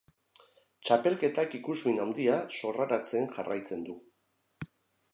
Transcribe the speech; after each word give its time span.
Txapelketak 0.89 1.53
ikusmin 1.59 2.01
handia 2.05 2.39
sorraratzen 2.59 3.31
jarraitzen 3.39 3.89
du. 3.91 4.01